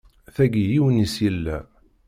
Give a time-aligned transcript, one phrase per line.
[0.35, 1.57] Tagi yiwen-is yella.